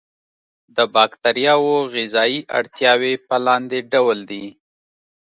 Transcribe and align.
د 0.75 0.77
باکتریاوو 0.95 1.75
غذایي 1.93 2.39
اړتیاوې 2.57 3.13
په 3.27 3.35
لاندې 3.45 3.79
ډول 3.93 4.19
دي. 4.29 4.45